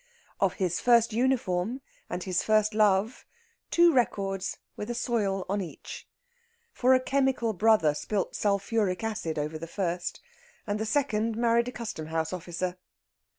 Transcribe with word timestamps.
Of 0.39 0.53
his 0.55 0.79
first 0.79 1.13
uniform 1.13 1.79
and 2.09 2.23
his 2.23 2.41
first 2.41 2.73
love, 2.73 3.27
two 3.69 3.93
records 3.93 4.57
with 4.75 4.89
a 4.89 4.95
soil 4.95 5.45
on 5.47 5.61
each. 5.61 6.07
For 6.73 6.95
a 6.95 6.99
chemical 6.99 7.53
brother 7.53 7.93
spilt 7.93 8.35
sulphuric 8.35 9.03
acid 9.03 9.37
over 9.37 9.59
the 9.59 9.67
first, 9.67 10.19
and 10.65 10.79
the 10.79 10.87
second 10.87 11.37
married 11.37 11.67
a 11.67 11.71
custom 11.71 12.07
house 12.07 12.33
officer. 12.33 12.79